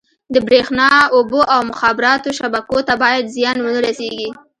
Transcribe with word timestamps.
د 0.33 0.35
بریښنا، 0.45 0.89
اوبو 1.15 1.39
او 1.53 1.59
مخابراتو 1.71 2.29
شبکو 2.39 2.77
ته 2.87 2.93
باید 3.03 3.31
زیان 3.35 3.57
ونه 3.61 3.79
رسېږي. 3.87 4.29